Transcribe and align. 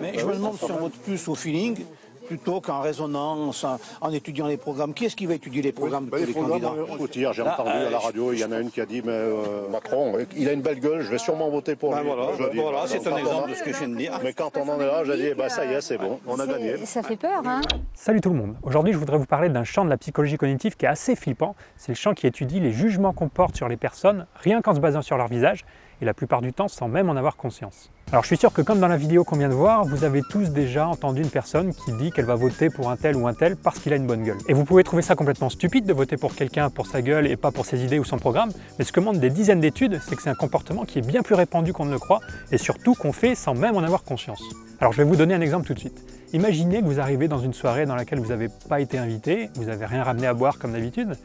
Mais 0.00 0.18
je 0.18 0.26
me 0.26 0.34
demande 0.34 0.56
si 0.58 0.70
on 0.70 0.76
vote 0.76 0.92
plus 0.92 1.28
au 1.28 1.34
feeling 1.34 1.84
plutôt 2.26 2.60
qu'en 2.60 2.80
résonance, 2.80 3.66
en, 4.00 4.10
étudiant 4.10 4.46
les 4.46 4.56
programmes. 4.56 4.94
Qui 4.94 5.06
est-ce 5.06 5.16
qui 5.16 5.26
va 5.26 5.34
étudier 5.34 5.60
les 5.60 5.72
programmes 5.72 6.06
de 6.06 6.10
Ben, 6.10 6.18
tous 6.18 6.20
les 6.22 6.26
les 6.28 6.32
programmes, 6.32 6.86
candidats 6.86 7.32
j'ai 7.32 7.42
entendu 7.42 7.70
euh, 7.70 7.88
à 7.88 7.90
la 7.90 7.98
radio, 7.98 8.32
il 8.32 8.38
y 8.38 8.44
en 8.44 8.52
a 8.52 8.60
une 8.60 8.70
qui 8.70 8.80
a 8.80 8.86
dit, 8.86 9.02
mais 9.04 9.10
euh, 9.10 9.68
Macron, 9.70 10.16
il 10.36 10.48
a 10.48 10.52
une 10.52 10.62
belle 10.62 10.78
gueule, 10.80 11.02
je 11.02 11.10
vais 11.10 11.18
sûrement 11.18 11.50
voter 11.50 11.74
pour 11.74 11.90
Ben 11.90 12.00
lui. 12.00 12.06
voilà, 12.06 12.30
Je 12.38 12.50
dis, 12.50 12.58
voilà, 12.58 12.82
ben, 12.82 12.86
c'est 12.86 13.06
un 13.06 13.16
exemple 13.16 13.50
de 13.50 13.54
ce 13.54 13.62
que 13.62 13.72
je 13.72 13.78
viens 13.78 13.88
de 13.88 13.96
dire. 13.96 14.20
Mais 14.22 14.32
quand 14.32 14.56
on 14.56 14.68
en 14.68 14.80
est 14.80 14.86
là, 14.86 15.04
j'ai 15.04 15.16
dit, 15.16 15.26
eh 15.32 15.34
ben, 15.34 15.48
ça 15.48 15.64
y 15.64 15.72
est, 15.72 15.80
c'est 15.80 15.98
bon, 15.98 16.20
on 16.26 16.38
a 16.38 16.46
gagné. 16.46 16.76
Ça 16.86 17.02
fait 17.02 17.16
peur, 17.16 17.42
hein 17.44 17.60
Salut 17.94 18.20
tout 18.20 18.30
le 18.30 18.36
monde. 18.36 18.54
Aujourd'hui, 18.62 18.92
je 18.92 18.98
voudrais 18.98 19.18
vous 19.18 19.26
parler 19.26 19.48
d'un 19.48 19.64
champ 19.64 19.84
de 19.84 19.90
la 19.90 19.98
psychologie 19.98 20.36
cognitive 20.36 20.76
qui 20.76 20.84
est 20.84 20.88
assez 20.88 21.16
flippant. 21.16 21.54
C'est 21.76 21.92
le 21.92 21.96
champ 21.96 22.14
qui 22.14 22.26
étudie 22.26 22.60
les 22.60 22.72
jugements 22.72 23.12
qu'on 23.12 23.28
porte 23.28 23.56
sur 23.56 23.68
les 23.68 23.76
personnes, 23.76 24.26
rien 24.36 24.62
qu'en 24.62 24.74
se 24.74 24.80
basant 24.80 25.02
sur 25.02 25.16
leur 25.16 25.28
visage, 25.28 25.64
et 26.00 26.04
la 26.04 26.14
plupart 26.14 26.40
du 26.40 26.52
temps 26.52 26.68
sans 26.68 26.88
même 26.88 27.08
en 27.08 27.16
avoir 27.16 27.36
conscience. 27.36 27.90
Alors 28.12 28.24
je 28.24 28.26
suis 28.26 28.36
sûr 28.36 28.52
que 28.52 28.60
comme 28.60 28.78
dans 28.78 28.88
la 28.88 28.98
vidéo 28.98 29.24
qu'on 29.24 29.38
vient 29.38 29.48
de 29.48 29.54
voir, 29.54 29.86
vous 29.86 30.04
avez 30.04 30.20
tous 30.20 30.50
déjà 30.50 30.86
entendu 30.86 31.22
une 31.22 31.30
personne 31.30 31.72
qui 31.72 31.92
dit 31.92 32.10
qu'elle 32.10 32.26
va 32.26 32.34
voter 32.34 32.68
pour 32.68 32.90
un 32.90 32.96
tel 32.98 33.16
ou 33.16 33.26
un 33.26 33.32
tel 33.32 33.56
parce 33.56 33.78
qu'il 33.78 33.90
a 33.94 33.96
une 33.96 34.06
bonne 34.06 34.22
gueule. 34.22 34.36
Et 34.48 34.52
vous 34.52 34.66
pouvez 34.66 34.84
trouver 34.84 35.00
ça 35.00 35.14
complètement 35.14 35.48
stupide 35.48 35.86
de 35.86 35.94
voter 35.94 36.18
pour 36.18 36.34
quelqu'un 36.34 36.68
pour 36.68 36.86
sa 36.86 37.00
gueule 37.00 37.26
et 37.26 37.38
pas 37.38 37.52
pour 37.52 37.64
ses 37.64 37.82
idées 37.82 37.98
ou 37.98 38.04
son 38.04 38.18
programme, 38.18 38.50
mais 38.78 38.84
ce 38.84 38.92
que 38.92 39.00
montrent 39.00 39.18
des 39.18 39.30
dizaines 39.30 39.60
d'études, 39.60 39.98
c'est 40.06 40.14
que 40.14 40.20
c'est 40.20 40.28
un 40.28 40.34
comportement 40.34 40.84
qui 40.84 40.98
est 40.98 41.06
bien 41.06 41.22
plus 41.22 41.34
répandu 41.34 41.72
qu'on 41.72 41.86
ne 41.86 41.90
le 41.90 41.98
croit, 41.98 42.20
et 42.50 42.58
surtout 42.58 42.94
qu'on 42.94 43.12
fait 43.12 43.34
sans 43.34 43.54
même 43.54 43.76
en 43.76 43.82
avoir 43.82 44.02
conscience. 44.02 44.42
Alors 44.78 44.92
je 44.92 44.98
vais 44.98 45.04
vous 45.04 45.16
donner 45.16 45.32
un 45.32 45.40
exemple 45.40 45.66
tout 45.66 45.72
de 45.72 45.78
suite. 45.78 46.04
Imaginez 46.34 46.82
que 46.82 46.86
vous 46.86 47.00
arrivez 47.00 47.28
dans 47.28 47.38
une 47.38 47.54
soirée 47.54 47.86
dans 47.86 47.96
laquelle 47.96 48.20
vous 48.20 48.28
n'avez 48.28 48.48
pas 48.68 48.80
été 48.80 48.98
invité, 48.98 49.48
vous 49.54 49.64
n'avez 49.64 49.86
rien 49.86 50.02
ramené 50.02 50.26
à 50.26 50.34
boire 50.34 50.58
comme 50.58 50.72
d'habitude, 50.72 51.16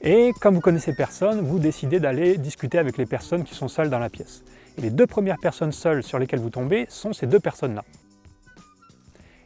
et 0.00 0.30
comme 0.40 0.54
vous 0.54 0.62
connaissez 0.62 0.94
personne, 0.94 1.42
vous 1.42 1.58
décidez 1.58 2.00
d'aller 2.00 2.38
discuter 2.38 2.78
avec 2.78 2.96
les 2.96 3.04
personnes 3.04 3.44
qui 3.44 3.54
sont 3.54 3.68
seules 3.68 3.90
dans 3.90 3.98
la 3.98 4.08
pièce. 4.08 4.42
Les 4.78 4.90
deux 4.90 5.06
premières 5.06 5.38
personnes 5.38 5.72
seules 5.72 6.02
sur 6.02 6.18
lesquelles 6.18 6.40
vous 6.40 6.50
tombez 6.50 6.86
sont 6.88 7.12
ces 7.12 7.26
deux 7.26 7.40
personnes-là. 7.40 7.84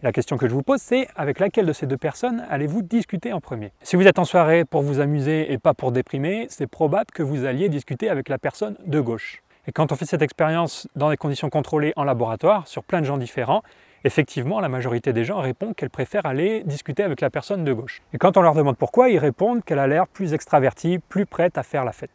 La 0.02 0.12
question 0.12 0.37
que 0.37 0.47
je 0.47 0.55
vous 0.55 0.62
pose, 0.62 0.80
c'est 0.80 1.09
avec 1.16 1.41
laquelle 1.41 1.64
de 1.64 1.73
ces 1.73 1.87
deux 1.87 1.97
personnes 1.97 2.45
allez-vous 2.50 2.83
discuter 2.83 3.33
en 3.33 3.41
premier? 3.41 3.72
Si 3.83 3.97
vous 3.97 4.06
êtes 4.06 4.19
en 4.19 4.27
soirée 4.27 4.64
pour 4.66 4.83
vous 4.83 5.00
amuser 5.00 5.50
et 5.50 5.56
pas 5.56 5.72
pour 5.72 5.92
déprimer, 5.92 6.47
c'est 6.50 6.66
probable 6.66 7.11
que 7.12 7.22
vous 7.22 7.47
alliez 7.47 7.70
discuter 7.70 8.11
avec 8.11 8.28
la 8.28 8.39
personne 8.39 8.77
de 8.84 9.00
gauche. 9.00 9.42
Et 9.66 9.72
quand 9.72 9.92
on 9.92 9.97
fait 9.97 10.05
cette 10.05 10.20
expérience 10.20 10.86
dans 10.94 11.08
des 11.08 11.16
conditions 11.16 11.48
contrôlées 11.48 11.94
en 11.97 12.05
laboratoire, 12.05 12.69
sur 12.69 12.84
plein 12.84 13.00
de 13.00 13.06
gens 13.06 13.16
différents, 13.16 13.62
effectivement, 14.05 14.61
la 14.61 14.69
majorité 14.69 15.14
des 15.14 15.25
gens 15.25 15.41
répondent 15.41 15.75
qu'elles 15.75 15.88
préfèrent 15.88 16.27
aller 16.27 16.62
discuter 16.64 17.03
avec 17.03 17.22
la 17.22 17.31
personne 17.31 17.64
de 17.64 17.72
gauche. 17.72 18.03
Et 18.12 18.19
quand 18.19 18.36
on 18.36 18.42
leur 18.42 18.55
demande 18.55 18.77
pourquoi, 18.77 19.09
ils 19.09 19.19
répondent 19.19 19.64
qu'elle 19.64 19.78
a 19.78 19.86
l'air 19.86 20.06
plus 20.06 20.34
extravertie, 20.34 20.98
plus 20.98 21.25
prête 21.25 21.56
à 21.56 21.62
faire 21.62 21.84
la 21.84 21.92
fête. 21.92 22.11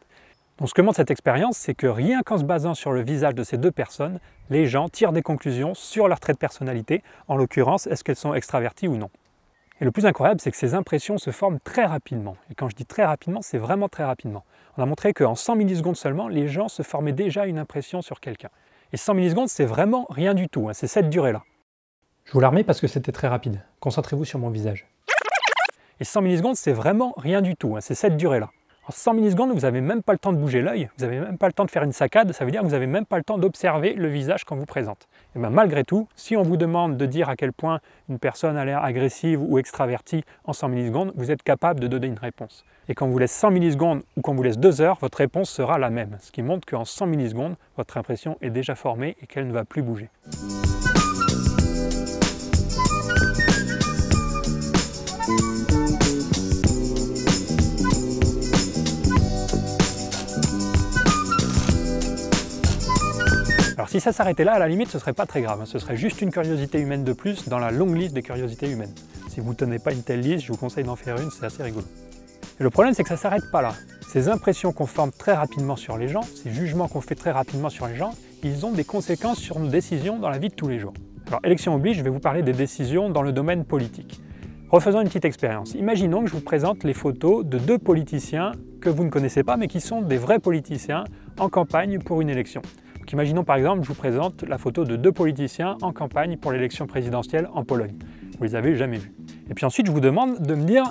Donc 0.59 0.67
ce 0.67 0.73
que 0.73 0.81
montre 0.81 0.97
cette 0.97 1.09
expérience, 1.09 1.57
c'est 1.57 1.73
que 1.73 1.87
rien 1.87 2.21
qu'en 2.21 2.37
se 2.37 2.43
basant 2.43 2.73
sur 2.73 2.91
le 2.91 3.01
visage 3.01 3.33
de 3.33 3.43
ces 3.43 3.57
deux 3.57 3.71
personnes, 3.71 4.19
les 4.49 4.65
gens 4.65 4.89
tirent 4.89 5.13
des 5.13 5.21
conclusions 5.21 5.73
sur 5.73 6.09
leur 6.09 6.19
trait 6.19 6.33
de 6.33 6.37
personnalité, 6.37 7.01
en 7.29 7.37
l'occurrence, 7.37 7.87
est-ce 7.87 8.03
qu'elles 8.03 8.17
sont 8.17 8.33
extraverties 8.33 8.89
ou 8.89 8.97
non? 8.97 9.09
Et 9.79 9.85
le 9.85 9.91
plus 9.91 10.05
incroyable, 10.05 10.41
c'est 10.41 10.51
que 10.51 10.57
ces 10.57 10.73
impressions 10.73 11.17
se 11.17 11.31
forment 11.31 11.59
très 11.63 11.85
rapidement. 11.85 12.35
Et 12.51 12.55
quand 12.55 12.67
je 12.67 12.75
dis 12.75 12.85
très 12.85 13.05
rapidement, 13.05 13.41
c'est 13.41 13.57
vraiment 13.57 13.87
très 13.87 14.03
rapidement. 14.03 14.43
On 14.77 14.83
a 14.83 14.85
montré 14.85 15.13
qu'en 15.13 15.35
100 15.35 15.55
millisecondes 15.55 15.95
seulement, 15.95 16.27
les 16.27 16.49
gens 16.49 16.67
se 16.67 16.83
formaient 16.83 17.13
déjà 17.13 17.45
une 17.45 17.57
impression 17.57 18.01
sur 18.01 18.19
quelqu'un. 18.19 18.49
Et 18.91 18.97
100 18.97 19.13
millisecondes, 19.13 19.47
c'est 19.47 19.65
vraiment 19.65 20.07
rien 20.09 20.33
du 20.33 20.49
tout, 20.49 20.67
hein, 20.67 20.73
c'est 20.73 20.87
cette 20.87 21.09
durée-là. 21.09 21.43
Je 22.25 22.33
vous 22.33 22.41
la 22.41 22.49
remets 22.49 22.65
parce 22.65 22.81
que 22.81 22.87
c'était 22.87 23.13
très 23.13 23.29
rapide. 23.29 23.63
Concentrez-vous 23.79 24.25
sur 24.25 24.39
mon 24.39 24.49
visage. 24.49 24.87
Et 26.01 26.03
100 26.03 26.21
millisecondes, 26.21 26.57
c'est 26.57 26.73
vraiment 26.73 27.13
rien 27.15 27.41
du 27.41 27.55
tout, 27.55 27.77
hein, 27.77 27.81
c'est 27.81 27.95
cette 27.95 28.17
durée-là. 28.17 28.49
En 28.89 28.91
100 28.91 29.13
millisecondes, 29.13 29.51
vous 29.51 29.59
n'avez 29.59 29.81
même 29.81 30.01
pas 30.01 30.13
le 30.13 30.17
temps 30.17 30.33
de 30.33 30.37
bouger 30.39 30.63
l'œil, 30.63 30.89
vous 30.97 31.05
n'avez 31.05 31.19
même 31.19 31.37
pas 31.37 31.45
le 31.45 31.53
temps 31.53 31.63
de 31.63 31.69
faire 31.69 31.83
une 31.83 31.91
saccade, 31.91 32.31
ça 32.31 32.43
veut 32.43 32.49
dire 32.49 32.61
que 32.61 32.65
vous 32.65 32.71
n'avez 32.71 32.87
même 32.87 33.05
pas 33.05 33.19
le 33.19 33.23
temps 33.23 33.37
d'observer 33.37 33.93
le 33.93 34.07
visage 34.07 34.45
qu'on 34.45 34.55
vous 34.55 34.65
présente. 34.65 35.07
Et 35.35 35.39
bien 35.39 35.51
malgré 35.51 35.83
tout, 35.83 36.07
si 36.15 36.35
on 36.35 36.41
vous 36.41 36.57
demande 36.57 36.97
de 36.97 37.05
dire 37.05 37.29
à 37.29 37.35
quel 37.35 37.53
point 37.53 37.81
une 38.09 38.17
personne 38.17 38.57
a 38.57 38.65
l'air 38.65 38.83
agressive 38.83 39.43
ou 39.43 39.59
extravertie 39.59 40.23
en 40.43 40.53
100 40.53 40.69
millisecondes, 40.69 41.13
vous 41.15 41.29
êtes 41.29 41.43
capable 41.43 41.79
de 41.79 41.85
donner 41.85 42.07
une 42.07 42.17
réponse. 42.17 42.65
Et 42.87 42.95
quand 42.95 43.05
on 43.05 43.09
vous 43.09 43.19
laisse 43.19 43.31
100 43.31 43.51
millisecondes 43.51 44.01
ou 44.17 44.21
qu'on 44.21 44.33
vous 44.33 44.41
laisse 44.41 44.57
2 44.57 44.81
heures, 44.81 44.97
votre 44.99 45.19
réponse 45.19 45.51
sera 45.51 45.77
la 45.77 45.91
même, 45.91 46.17
ce 46.19 46.31
qui 46.31 46.41
montre 46.41 46.67
qu'en 46.67 46.83
100 46.83 47.05
millisecondes, 47.05 47.57
votre 47.77 47.95
impression 47.95 48.39
est 48.41 48.49
déjà 48.49 48.73
formée 48.73 49.17
et 49.21 49.27
qu'elle 49.27 49.45
ne 49.45 49.53
va 49.53 49.65
plus 49.65 49.83
bouger. 49.83 50.09
Si 63.99 64.05
ça 64.05 64.13
s'arrêtait 64.13 64.43
là, 64.43 64.53
à 64.53 64.59
la 64.59 64.67
limite, 64.67 64.89
ce 64.89 64.99
serait 64.99 65.13
pas 65.13 65.25
très 65.25 65.41
grave. 65.41 65.59
hein. 65.61 65.65
Ce 65.65 65.79
serait 65.79 65.97
juste 65.97 66.21
une 66.21 66.31
curiosité 66.31 66.79
humaine 66.79 67.03
de 67.03 67.13
plus 67.13 67.47
dans 67.47 67.59
la 67.59 67.71
longue 67.71 67.95
liste 67.95 68.13
des 68.13 68.21
curiosités 68.21 68.69
humaines. 68.69 68.93
Si 69.29 69.39
vous 69.39 69.49
ne 69.49 69.55
tenez 69.55 69.79
pas 69.79 69.91
une 69.91 70.03
telle 70.03 70.21
liste, 70.21 70.45
je 70.45 70.51
vous 70.51 70.57
conseille 70.57 70.83
d'en 70.83 70.95
faire 70.95 71.19
une, 71.19 71.29
c'est 71.31 71.45
assez 71.45 71.63
rigolo. 71.63 71.85
Et 72.59 72.63
le 72.63 72.69
problème, 72.69 72.93
c'est 72.93 73.03
que 73.03 73.09
ça 73.09 73.17
s'arrête 73.17 73.49
pas 73.51 73.61
là. 73.61 73.73
Ces 74.07 74.27
impressions 74.27 74.73
qu'on 74.73 74.85
forme 74.85 75.11
très 75.11 75.33
rapidement 75.33 75.75
sur 75.75 75.97
les 75.97 76.07
gens, 76.07 76.21
ces 76.21 76.49
jugements 76.51 76.87
qu'on 76.87 77.01
fait 77.01 77.15
très 77.15 77.31
rapidement 77.31 77.69
sur 77.69 77.87
les 77.87 77.95
gens, 77.95 78.11
ils 78.43 78.65
ont 78.65 78.71
des 78.71 78.83
conséquences 78.83 79.37
sur 79.37 79.59
nos 79.59 79.67
décisions 79.67 80.17
dans 80.19 80.29
la 80.29 80.37
vie 80.37 80.49
de 80.49 80.55
tous 80.55 80.67
les 80.67 80.79
jours. 80.79 80.93
Alors, 81.27 81.41
élection 81.43 81.75
oblige, 81.75 81.97
je 81.97 82.03
vais 82.03 82.09
vous 82.09 82.19
parler 82.19 82.41
des 82.41 82.53
décisions 82.53 83.09
dans 83.09 83.21
le 83.21 83.31
domaine 83.31 83.65
politique. 83.65 84.19
Refaisons 84.69 85.01
une 85.01 85.07
petite 85.07 85.25
expérience. 85.25 85.73
Imaginons 85.73 86.21
que 86.21 86.27
je 86.27 86.33
vous 86.33 86.41
présente 86.41 86.83
les 86.83 86.93
photos 86.93 87.45
de 87.45 87.57
deux 87.57 87.77
politiciens 87.77 88.51
que 88.81 88.89
vous 88.89 89.03
ne 89.03 89.09
connaissez 89.09 89.43
pas, 89.43 89.57
mais 89.57 89.67
qui 89.67 89.81
sont 89.81 90.01
des 90.01 90.17
vrais 90.17 90.39
politiciens 90.39 91.03
en 91.37 91.49
campagne 91.49 91.99
pour 91.99 92.21
une 92.21 92.29
élection. 92.29 92.61
Imaginons 93.11 93.43
par 93.43 93.55
exemple, 93.55 93.81
je 93.83 93.87
vous 93.87 93.95
présente 93.95 94.43
la 94.43 94.57
photo 94.59 94.85
de 94.85 94.95
deux 94.95 95.11
politiciens 95.11 95.77
en 95.81 95.91
campagne 95.91 96.37
pour 96.37 96.51
l'élection 96.51 96.85
présidentielle 96.85 97.49
en 97.53 97.63
Pologne. 97.63 97.95
Vous 98.37 98.43
les 98.43 98.55
avez 98.55 98.75
jamais 98.75 98.97
vus. 98.97 99.11
Et 99.49 99.55
puis 99.55 99.65
ensuite, 99.65 99.87
je 99.87 99.91
vous 99.91 99.99
demande 99.99 100.39
de 100.39 100.53
me 100.53 100.63
dire 100.63 100.83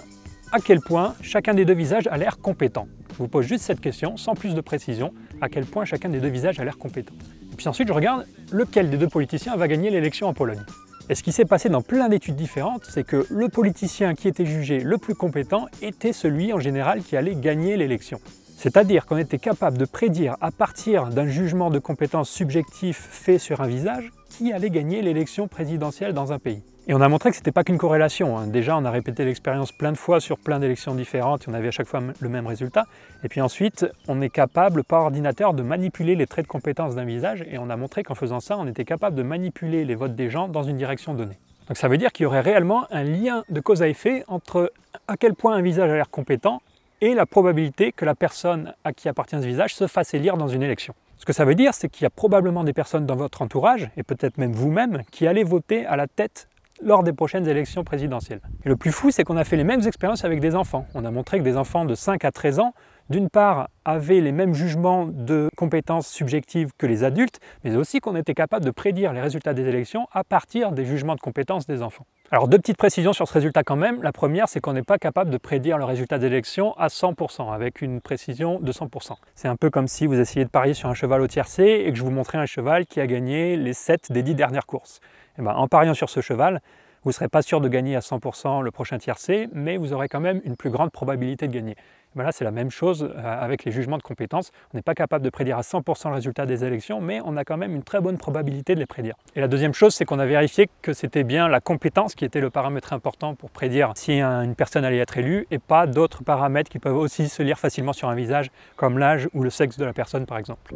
à 0.50 0.58
quel 0.58 0.80
point 0.80 1.14
chacun 1.20 1.54
des 1.54 1.64
deux 1.64 1.74
visages 1.74 2.08
a 2.08 2.16
l'air 2.18 2.38
compétent. 2.38 2.88
Je 3.12 3.18
vous 3.18 3.28
pose 3.28 3.46
juste 3.46 3.64
cette 3.64 3.80
question, 3.80 4.16
sans 4.16 4.34
plus 4.34 4.54
de 4.54 4.60
précision, 4.60 5.12
à 5.40 5.48
quel 5.48 5.64
point 5.64 5.84
chacun 5.84 6.08
des 6.08 6.18
deux 6.18 6.28
visages 6.28 6.58
a 6.58 6.64
l'air 6.64 6.76
compétent. 6.76 7.14
Et 7.52 7.56
puis 7.56 7.68
ensuite, 7.68 7.88
je 7.88 7.92
regarde 7.92 8.26
lequel 8.52 8.90
des 8.90 8.96
deux 8.96 9.08
politiciens 9.08 9.56
va 9.56 9.68
gagner 9.68 9.90
l'élection 9.90 10.26
en 10.26 10.34
Pologne. 10.34 10.62
Et 11.10 11.14
ce 11.14 11.22
qui 11.22 11.32
s'est 11.32 11.44
passé 11.44 11.68
dans 11.68 11.82
plein 11.82 12.08
d'études 12.08 12.36
différentes, 12.36 12.84
c'est 12.84 13.04
que 13.04 13.26
le 13.30 13.48
politicien 13.48 14.14
qui 14.14 14.28
était 14.28 14.44
jugé 14.44 14.80
le 14.80 14.98
plus 14.98 15.14
compétent 15.14 15.66
était 15.82 16.12
celui 16.12 16.52
en 16.52 16.58
général 16.58 17.02
qui 17.02 17.16
allait 17.16 17.34
gagner 17.34 17.76
l'élection. 17.76 18.20
C'est-à-dire 18.58 19.06
qu'on 19.06 19.19
était 19.19 19.38
capable 19.38 19.78
de 19.78 19.84
prédire 19.84 20.36
à 20.41 20.50
partir 20.50 21.10
d'un 21.10 21.28
jugement 21.28 21.70
de 21.70 21.78
compétence 21.78 22.28
subjectif 22.28 22.98
fait 22.98 23.38
sur 23.38 23.60
un 23.60 23.69
visage 23.69 24.10
qui 24.30 24.52
allait 24.52 24.69
gagner 24.69 25.00
l'élection 25.00 25.46
présidentielle 25.46 26.12
dans 26.12 26.32
un 26.32 26.41
pays. 26.41 26.64
Et 26.88 26.94
on 26.94 27.00
a 27.00 27.08
montré 27.08 27.30
que 27.30 27.36
ce 27.36 27.41
n'était 27.41 27.52
pas 27.52 27.62
qu'une 27.62 27.78
corrélation. 27.78 28.36
hein. 28.36 28.48
Déjà, 28.48 28.76
on 28.76 28.84
a 28.84 28.91
répété 28.91 29.24
l'expérience 29.24 29.70
plein 29.70 29.92
de 29.92 29.97
fois 29.97 30.18
sur 30.18 30.38
plein 30.38 30.58
d'élections 30.58 30.97
différentes 30.97 31.47
et 31.47 31.50
on 31.50 31.54
avait 31.54 31.68
à 31.68 31.70
chaque 31.70 31.86
fois 31.86 32.00
le 32.18 32.28
même 32.28 32.48
résultat. 32.48 32.86
Et 33.22 33.28
puis 33.28 33.41
ensuite, 33.41 33.86
on 34.08 34.20
est 34.20 34.28
capable 34.28 34.82
par 34.82 35.02
ordinateur 35.02 35.54
de 35.54 35.62
manipuler 35.62 36.16
les 36.16 36.26
traits 36.26 36.47
de 36.47 36.50
compétence 36.50 36.97
d'un 36.97 37.04
visage 37.04 37.44
et 37.48 37.58
on 37.58 37.70
a 37.70 37.76
montré 37.76 38.02
qu'en 38.02 38.16
faisant 38.16 38.41
ça, 38.41 38.56
on 38.58 38.66
était 38.66 38.84
capable 38.84 39.14
de 39.14 39.22
manipuler 39.22 39.84
les 39.84 39.94
votes 39.94 40.16
des 40.16 40.30
gens 40.30 40.48
dans 40.48 40.64
une 40.64 40.78
direction 40.78 41.14
donnée. 41.14 41.38
Donc 41.68 41.76
ça 41.76 41.86
veut 41.86 41.98
dire 41.98 42.10
qu'il 42.10 42.24
y 42.24 42.26
aurait 42.26 42.41
réellement 42.41 42.86
un 42.91 43.04
lien 43.04 43.44
de 43.50 43.60
cause 43.60 43.82
à 43.82 43.88
effet 43.88 44.24
entre 44.26 44.72
à 45.06 45.16
quel 45.16 45.34
point 45.34 45.54
un 45.54 45.62
visage 45.62 45.88
a 45.91 45.94
l'air 45.94 46.10
compétent 46.10 46.60
et 47.00 47.14
la 47.14 47.26
probabilité 47.26 47.92
que 47.92 48.04
la 48.04 48.14
personne 48.14 48.75
à 48.84 48.92
qui 48.92 49.09
appartient 49.09 49.36
ce 49.36 49.47
visage 49.47 49.75
se 49.75 49.86
fasse 49.86 50.14
élire 50.14 50.36
dans 50.36 50.48
une 50.48 50.62
élection. 50.62 50.94
Ce 51.16 51.25
que 51.25 51.32
ça 51.32 51.44
veut 51.44 51.54
dire, 51.54 51.75
c'est 51.75 51.88
qu'il 51.88 52.04
y 52.04 52.06
a 52.06 52.10
probablement 52.10 52.64
des 52.64 52.72
personnes 52.72 53.06
dans 53.06 53.16
votre 53.16 53.42
entourage, 53.42 53.91
et 53.97 54.03
peut-être 54.03 54.38
même 54.38 54.53
vous-même, 54.53 55.03
qui 55.10 55.26
allez 55.26 55.42
voter 55.42 55.84
à 55.86 55.97
la 55.97 56.06
tête 56.06 56.48
lors 56.81 57.03
des 57.03 57.12
prochaines 57.12 57.48
élections 57.48 57.82
présidentielles. 57.82 58.41
Et 58.64 58.69
le 58.69 58.76
plus 58.76 58.92
fou, 58.92 59.10
c'est 59.10 59.25
qu'on 59.25 59.36
a 59.36 59.44
fait 59.44 59.56
les 59.56 59.64
mêmes 59.64 59.84
expériences 59.86 60.25
avec 60.25 60.41
des 60.41 60.54
enfants. 60.54 60.86
On 60.94 61.04
a 61.04 61.10
montré 61.10 61.38
que 61.38 61.44
des 61.44 61.56
enfants 61.56 61.84
de 61.84 61.94
5 61.94 62.25
à 62.25 62.31
13 62.31 62.60
ans, 62.60 62.72
d'une 63.10 63.30
part, 63.30 63.69
avaient 63.84 64.20
les 64.20 64.32
mêmes 64.32 64.54
jugements 64.54 65.06
de 65.06 65.48
compétences 65.56 66.08
subjectives 66.08 66.72
que 66.76 66.86
les 66.86 67.04
adultes, 67.04 67.41
mais 67.64 67.74
aussi 67.76 68.00
qu'on 68.00 68.16
était 68.16 68.34
capable 68.34 68.64
de 68.64 68.70
prédire 68.70 69.12
les 69.12 69.20
résultats 69.20 69.54
des 69.54 69.66
élections 69.66 70.06
à 70.12 70.24
partir 70.24 70.72
des 70.72 70.84
jugements 70.84 71.14
de 71.14 71.20
compétences 71.20 71.66
des 71.66 71.83
enfants. 71.83 72.06
Alors 72.30 72.48
deux 72.48 72.59
petites 72.59 72.77
précisions 72.77 73.15
sur 73.15 73.27
ce 73.27 73.33
résultat 73.33 73.62
quand 73.62 73.77
même. 73.77 74.03
La 74.03 74.12
première, 74.12 74.48
c'est 74.48 74.60
qu'on 74.60 74.74
n'est 74.74 74.83
pas 74.83 74.98
capable 74.98 75.30
de 75.30 75.38
prédire 75.38 75.78
le 75.78 75.84
résultat 75.84 76.18
des 76.18 76.27
élections 76.27 76.74
à 76.77 76.88
100%, 76.88 77.53
avec 77.53 77.80
une 77.80 78.03
précision 78.03 78.60
de 78.60 78.71
100%. 78.71 79.12
C'est 79.34 79.48
un 79.48 79.56
peu 79.56 79.71
comme 79.71 79.88
si 79.88 80.06
vous 80.06 80.21
essayez 80.21 80.44
de 80.44 80.50
parier 80.50 80.74
sur 80.74 80.91
un 80.91 80.94
cheval 80.94 81.22
au 81.22 81.27
tiercé 81.27 81.84
et 81.86 81.91
que 81.91 81.97
je 81.97 82.03
vous 82.03 82.10
montrais 82.10 82.36
un 82.36 82.47
cheval 82.47 82.84
qui 82.84 83.00
a 83.00 83.06
gagné 83.06 83.56
les 83.56 83.72
7 83.72 84.12
des 84.12 84.22
10 84.22 84.34
dernières 84.34 84.66
courses. 84.66 85.00
Et 85.38 85.42
ben, 85.42 85.54
en 85.54 85.68
pariant 85.68 85.94
sur 85.94 86.10
ce 86.10 86.21
cheval, 86.21 86.60
vous 87.04 87.10
ne 87.10 87.15
serez 87.15 87.28
pas 87.28 87.42
sûr 87.42 87.60
de 87.60 87.68
gagner 87.68 87.97
à 87.97 88.00
100% 88.00 88.62
le 88.62 88.71
prochain 88.71 88.98
tiercé, 88.98 89.48
mais 89.53 89.77
vous 89.77 89.92
aurez 89.92 90.09
quand 90.09 90.21
même 90.21 90.42
une 90.44 90.56
plus 90.56 90.68
grande 90.68 90.91
probabilité 90.91 91.48
de 91.48 91.53
gagner. 91.53 91.77
Ben 92.15 92.25
là, 92.25 92.33
c'est 92.33 92.45
la 92.45 92.51
même 92.51 92.71
chose 92.71 93.03
euh, 93.15 93.43
avec 93.43 93.65
les 93.65 93.71
jugements 93.72 93.99
de 93.99 94.03
compétences. 94.03 94.51
On 94.72 94.78
n'est 94.78 94.83
pas 94.83 94.95
capable 94.95 95.25
de 95.25 95.31
prédire 95.31 95.59
à 95.59 95.60
100% 95.63 96.09
le 96.09 96.15
résultat 96.15 96.47
des 96.47 96.65
élections, 96.65 97.01
mais 97.01 97.21
on 97.25 97.37
a 97.37 97.45
quand 97.45 97.57
même 97.57 97.75
une 97.75 97.83
très 97.83 98.01
bonne 98.01 98.16
probabilité 98.19 98.75
de 98.75 98.81
les 98.81 98.87
prédire. 98.87 99.15
Et 99.37 99.41
la 99.41 99.49
deuxième 99.49 99.75
chose, 99.75 99.95
c'est 99.95 100.05
qu'on 100.05 100.19
a 100.19 100.27
vérifié 100.27 100.69
que 100.83 100.93
c'était 100.93 101.22
bien 101.25 101.49
la 101.49 101.60
compétence 101.60 102.15
qui 102.15 102.25
était 102.25 102.41
le 102.41 102.51
paramètre 102.51 102.93
important 102.93 103.34
pour 103.34 103.51
prédire 103.51 103.93
si 103.95 104.21
un- 104.21 104.43
une 104.43 104.55
personne 104.55 104.84
allait 104.84 104.99
être 104.99 105.19
élue, 105.19 105.47
et 105.51 105.59
pas 105.59 105.87
d'autres 105.87 106.25
paramètres 106.25 106.71
qui 106.71 106.78
peuvent 106.78 106.97
aussi 106.97 107.28
se 107.28 107.43
lire 107.43 107.59
facilement 107.59 107.93
sur 107.93 108.09
un 108.09 108.15
visage, 108.15 108.51
comme 108.77 108.99
l'âge 108.99 109.28
ou 109.34 109.43
le 109.43 109.51
sexe 109.51 109.77
de 109.78 109.84
la 109.84 109.93
personne 109.93 110.27
par 110.27 110.39
exemple. 110.39 110.72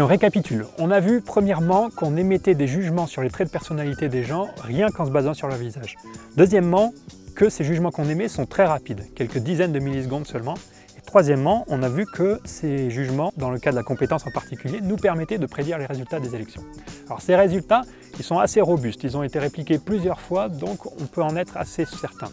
On 0.00 0.06
récapitule. 0.06 0.64
On 0.78 0.90
a 0.90 1.00
vu 1.00 1.20
premièrement 1.20 1.90
qu'on 1.90 2.16
émettait 2.16 2.54
des 2.54 2.66
jugements 2.66 3.06
sur 3.06 3.20
les 3.20 3.28
traits 3.28 3.48
de 3.48 3.52
personnalité 3.52 4.08
des 4.08 4.24
gens 4.24 4.48
rien 4.62 4.88
qu'en 4.88 5.04
se 5.04 5.10
basant 5.10 5.34
sur 5.34 5.48
leur 5.48 5.58
visage. 5.58 5.96
Deuxièmement, 6.36 6.94
que 7.34 7.50
ces 7.50 7.62
jugements 7.62 7.90
qu'on 7.90 8.08
émet 8.08 8.28
sont 8.28 8.46
très 8.46 8.64
rapides, 8.64 9.12
quelques 9.14 9.38
dizaines 9.38 9.72
de 9.72 9.78
millisecondes 9.78 10.26
seulement. 10.26 10.54
Et 10.96 11.00
troisièmement, 11.02 11.64
on 11.68 11.82
a 11.82 11.88
vu 11.88 12.06
que 12.06 12.40
ces 12.44 12.90
jugements, 12.90 13.32
dans 13.36 13.50
le 13.50 13.58
cas 13.58 13.70
de 13.70 13.76
la 13.76 13.82
compétence 13.82 14.26
en 14.26 14.30
particulier, 14.30 14.80
nous 14.82 14.96
permettaient 14.96 15.38
de 15.38 15.46
prédire 15.46 15.78
les 15.78 15.86
résultats 15.86 16.20
des 16.20 16.34
élections. 16.34 16.62
Alors 17.06 17.20
ces 17.20 17.36
résultats, 17.36 17.82
ils 18.18 18.24
sont 18.24 18.38
assez 18.38 18.60
robustes, 18.60 19.04
ils 19.04 19.16
ont 19.16 19.22
été 19.22 19.38
répliqués 19.38 19.78
plusieurs 19.78 20.20
fois, 20.20 20.48
donc 20.48 20.86
on 20.86 21.04
peut 21.04 21.22
en 21.22 21.36
être 21.36 21.56
assez 21.56 21.84
certain. 21.84 22.28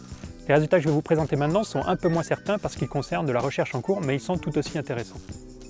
Les 0.48 0.54
résultats 0.54 0.78
que 0.78 0.84
je 0.84 0.88
vais 0.88 0.94
vous 0.94 1.02
présenter 1.02 1.36
maintenant 1.36 1.62
sont 1.62 1.82
un 1.84 1.96
peu 1.96 2.08
moins 2.08 2.22
certains 2.22 2.58
parce 2.58 2.74
qu'ils 2.74 2.88
concernent 2.88 3.26
de 3.26 3.32
la 3.32 3.40
recherche 3.40 3.74
en 3.74 3.82
cours, 3.82 4.00
mais 4.00 4.16
ils 4.16 4.20
sont 4.20 4.38
tout 4.38 4.56
aussi 4.56 4.78
intéressants. 4.78 5.20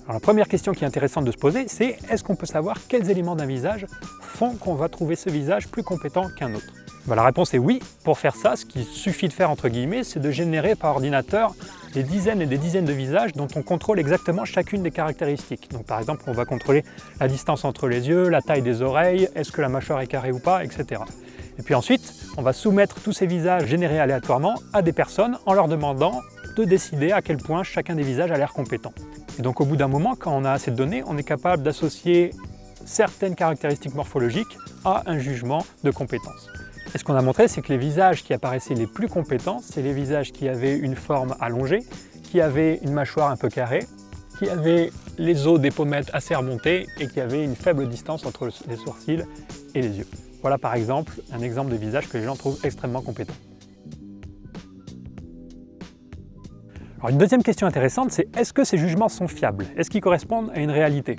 Alors 0.03 0.13
la 0.13 0.19
première 0.19 0.47
question 0.47 0.73
qui 0.73 0.83
est 0.83 0.87
intéressante 0.87 1.25
de 1.25 1.31
se 1.31 1.37
poser, 1.37 1.67
c'est 1.67 1.97
est-ce 2.09 2.23
qu'on 2.23 2.35
peut 2.35 2.45
savoir 2.45 2.77
quels 2.87 3.09
éléments 3.09 3.35
d'un 3.35 3.45
visage 3.45 3.85
font 4.21 4.55
qu'on 4.55 4.73
va 4.73 4.89
trouver 4.89 5.15
ce 5.15 5.29
visage 5.29 5.67
plus 5.67 5.83
compétent 5.83 6.27
qu'un 6.37 6.53
autre? 6.55 6.73
Bah, 7.05 7.15
La 7.15 7.23
réponse 7.23 7.53
est 7.53 7.59
oui. 7.59 7.79
Pour 8.03 8.17
faire 8.17 8.35
ça, 8.35 8.55
ce 8.55 8.65
qu'il 8.65 8.83
suffit 8.83 9.27
de 9.27 9.33
faire 9.33 9.51
entre 9.51 9.69
guillemets, 9.69 10.03
c'est 10.03 10.19
de 10.19 10.31
générer 10.31 10.75
par 10.75 10.93
ordinateur 10.93 11.53
des 11.93 12.03
dizaines 12.03 12.41
et 12.41 12.45
des 12.47 12.57
dizaines 12.57 12.85
de 12.85 12.93
visages 12.93 13.33
dont 13.33 13.47
on 13.55 13.61
contrôle 13.61 13.99
exactement 13.99 14.43
chacune 14.43 14.81
des 14.81 14.91
caractéristiques. 14.91 15.69
Donc 15.71 15.85
par 15.85 15.99
exemple, 15.99 16.23
on 16.27 16.31
va 16.31 16.45
contrôler 16.45 16.83
la 17.19 17.27
distance 17.27 17.63
entre 17.63 17.87
les 17.87 18.07
yeux, 18.07 18.27
la 18.27 18.41
taille 18.41 18.63
des 18.63 18.81
oreilles, 18.81 19.29
est-ce 19.35 19.51
que 19.51 19.61
la 19.61 19.69
mâchoire 19.69 20.01
est 20.01 20.07
carrée 20.07 20.31
ou 20.31 20.39
pas, 20.39 20.63
etc. 20.63 21.01
Et 21.59 21.63
puis 21.63 21.75
ensuite, 21.75 22.13
on 22.37 22.41
va 22.41 22.53
soumettre 22.53 23.01
tous 23.01 23.13
ces 23.13 23.27
visages 23.27 23.67
générés 23.67 23.99
aléatoirement 23.99 24.55
à 24.73 24.81
des 24.81 24.93
personnes 24.93 25.37
en 25.45 25.53
leur 25.53 25.67
demandant 25.67 26.21
de 26.57 26.63
décider 26.63 27.11
à 27.11 27.21
quel 27.21 27.37
point 27.37 27.63
chacun 27.63 27.95
des 27.95 28.03
visages 28.03 28.31
a 28.31 28.37
l'air 28.37 28.53
compétent. 28.53 28.93
Et 29.41 29.43
donc 29.43 29.59
au 29.59 29.65
bout 29.65 29.75
d'un 29.75 29.87
moment, 29.87 30.15
quand 30.15 30.37
on 30.37 30.45
a 30.45 30.51
assez 30.51 30.69
de 30.69 30.75
données, 30.75 31.01
on 31.07 31.17
est 31.17 31.23
capable 31.23 31.63
d'associer 31.63 32.29
certaines 32.85 33.33
caractéristiques 33.33 33.95
morphologiques 33.95 34.55
à 34.85 35.01
un 35.07 35.17
jugement 35.17 35.65
de 35.83 35.89
compétence. 35.89 36.47
Et 36.93 36.99
ce 36.99 37.03
qu'on 37.03 37.15
a 37.15 37.23
montré, 37.23 37.47
c'est 37.47 37.63
que 37.63 37.69
les 37.69 37.79
visages 37.79 38.23
qui 38.23 38.35
apparaissaient 38.35 38.75
les 38.75 38.85
plus 38.85 39.07
compétents, 39.07 39.59
c'est 39.63 39.81
les 39.81 39.93
visages 39.93 40.31
qui 40.31 40.47
avaient 40.47 40.77
une 40.77 40.95
forme 40.95 41.35
allongée, 41.39 41.79
qui 42.21 42.39
avaient 42.39 42.77
une 42.83 42.93
mâchoire 42.93 43.31
un 43.31 43.35
peu 43.35 43.49
carrée, 43.49 43.87
qui 44.37 44.47
avaient 44.47 44.91
les 45.17 45.47
os 45.47 45.59
des 45.59 45.71
pommettes 45.71 46.11
assez 46.13 46.35
remontés 46.35 46.85
et 46.99 47.07
qui 47.07 47.19
avaient 47.19 47.43
une 47.43 47.55
faible 47.55 47.89
distance 47.89 48.27
entre 48.27 48.47
les 48.67 48.77
sourcils 48.77 49.25
et 49.73 49.81
les 49.81 49.97
yeux. 49.97 50.07
Voilà 50.41 50.59
par 50.59 50.75
exemple 50.75 51.13
un 51.33 51.41
exemple 51.41 51.71
de 51.71 51.77
visage 51.77 52.07
que 52.09 52.19
les 52.19 52.25
gens 52.25 52.35
trouvent 52.35 52.59
extrêmement 52.63 53.01
compétent. 53.01 53.33
Alors 57.01 57.09
une 57.09 57.17
deuxième 57.17 57.41
question 57.41 57.65
intéressante, 57.65 58.11
c'est 58.11 58.27
est-ce 58.37 58.53
que 58.53 58.63
ces 58.63 58.77
jugements 58.77 59.09
sont 59.09 59.27
fiables? 59.27 59.65
Est-ce 59.75 59.89
qu'ils 59.89 60.01
correspondent 60.01 60.51
à 60.53 60.59
une 60.59 60.69
réalité? 60.69 61.15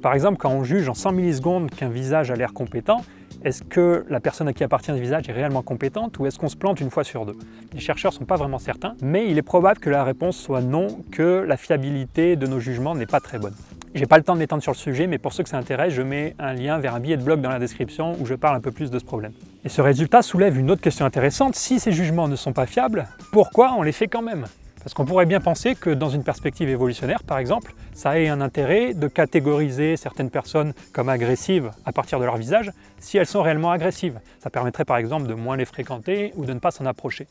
Par 0.00 0.14
exemple, 0.14 0.38
quand 0.38 0.50
on 0.50 0.62
juge 0.62 0.88
en 0.88 0.94
100 0.94 1.10
millisecondes 1.10 1.70
qu'un 1.70 1.88
visage 1.88 2.30
a 2.30 2.36
l'air 2.36 2.52
compétent, 2.52 3.00
est-ce 3.44 3.64
que 3.64 4.06
la 4.08 4.20
personne 4.20 4.46
à 4.46 4.52
qui 4.52 4.62
appartient 4.62 4.92
ce 4.92 4.96
visage 4.96 5.28
est 5.28 5.32
réellement 5.32 5.62
compétente 5.62 6.20
ou 6.20 6.26
est-ce 6.26 6.38
qu'on 6.38 6.48
se 6.48 6.56
plante 6.56 6.80
une 6.80 6.88
fois 6.88 7.02
sur 7.02 7.26
deux? 7.26 7.36
Les 7.72 7.80
chercheurs 7.80 8.12
ne 8.12 8.18
sont 8.18 8.24
pas 8.26 8.36
vraiment 8.36 8.60
certains, 8.60 8.94
mais 9.02 9.28
il 9.28 9.36
est 9.36 9.42
probable 9.42 9.80
que 9.80 9.90
la 9.90 10.04
réponse 10.04 10.36
soit 10.36 10.60
non, 10.60 10.86
que 11.10 11.44
la 11.44 11.56
fiabilité 11.56 12.36
de 12.36 12.46
nos 12.46 12.60
jugements 12.60 12.94
n'est 12.94 13.04
pas 13.04 13.18
très 13.18 13.40
bonne. 13.40 13.54
J'ai 13.96 14.06
pas 14.06 14.18
le 14.18 14.22
temps 14.22 14.34
de 14.34 14.38
m'étendre 14.38 14.62
sur 14.62 14.70
le 14.70 14.76
sujet, 14.76 15.08
mais 15.08 15.18
pour 15.18 15.32
ceux 15.32 15.42
que 15.42 15.48
ça 15.48 15.58
intéresse, 15.58 15.94
je 15.94 16.02
mets 16.02 16.36
un 16.38 16.52
lien 16.52 16.78
vers 16.78 16.94
un 16.94 17.00
billet 17.00 17.16
de 17.16 17.24
blog 17.24 17.40
dans 17.40 17.50
la 17.50 17.58
description 17.58 18.16
où 18.20 18.26
je 18.26 18.36
parle 18.36 18.56
un 18.56 18.60
peu 18.60 18.70
plus 18.70 18.92
de 18.92 19.00
ce 19.00 19.04
problème. 19.04 19.32
Et 19.64 19.68
ce 19.68 19.82
résultat 19.82 20.22
soulève 20.22 20.56
une 20.56 20.70
autre 20.70 20.80
question 20.80 21.04
intéressante. 21.04 21.56
Si 21.56 21.80
ces 21.80 21.90
jugements 21.90 22.28
ne 22.28 22.36
sont 22.36 22.52
pas 22.52 22.66
fiables, 22.66 23.08
pourquoi 23.32 23.74
on 23.76 23.82
les 23.82 23.90
fait 23.90 24.06
quand 24.06 24.22
même? 24.22 24.46
Parce 24.84 24.92
qu'on 24.92 25.06
pourrait 25.06 25.24
bien 25.24 25.40
penser 25.40 25.74
que 25.74 25.88
dans 25.88 26.10
une 26.10 26.22
perspective 26.22 26.68
évolutionnaire, 26.68 27.22
par 27.22 27.38
exemple, 27.38 27.74
ça 27.94 28.20
ait 28.20 28.28
un 28.28 28.42
intérêt 28.42 28.92
de 28.92 29.08
catégoriser 29.08 29.96
certaines 29.96 30.28
personnes 30.28 30.74
comme 30.92 31.08
agressives 31.08 31.70
à 31.86 31.92
partir 31.92 32.20
de 32.20 32.26
leur 32.26 32.36
visage 32.36 32.70
si 32.98 33.16
elles 33.16 33.26
sont 33.26 33.40
réellement 33.40 33.70
agressives. 33.70 34.20
Ça 34.40 34.50
permettrait 34.50 34.84
par 34.84 34.98
exemple 34.98 35.26
de 35.26 35.32
moins 35.32 35.56
les 35.56 35.64
fréquenter 35.64 36.34
ou 36.36 36.44
de 36.44 36.52
ne 36.52 36.58
pas 36.58 36.70
s'en 36.70 36.84
approcher. 36.84 37.26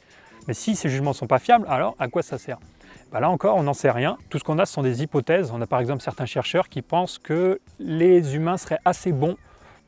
Mais 0.47 0.55
si 0.55 0.75
ces 0.75 0.89
jugements 0.89 1.11
ne 1.11 1.15
sont 1.15 1.27
pas 1.27 1.37
fiables, 1.37 1.67
alors 1.69 1.95
à 1.99 2.07
quoi 2.07 2.23
ça 2.23 2.39
sert? 2.39 2.57
Bah 3.11 3.19
Là 3.19 3.29
encore, 3.29 3.55
on 3.55 3.63
n'en 3.63 3.73
sait 3.73 3.91
rien. 3.91 4.17
Tout 4.31 4.39
ce 4.39 4.43
qu'on 4.43 4.57
a, 4.57 4.65
ce 4.65 4.73
sont 4.73 4.81
des 4.81 5.03
hypothèses. 5.03 5.51
On 5.53 5.61
a 5.61 5.67
par 5.67 5.79
exemple 5.79 6.01
certains 6.01 6.25
chercheurs 6.25 6.69
qui 6.69 6.81
pensent 6.81 7.19
que 7.19 7.61
les 7.77 8.35
humains 8.35 8.57
seraient 8.57 8.79
assez 8.83 9.11
bons 9.11 9.37